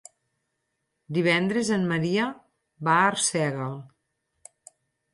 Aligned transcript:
Divendres 1.17 1.71
en 1.77 1.87
Maria 1.93 2.27
va 2.91 2.99
a 3.03 3.07
Arsèguel. 3.13 3.81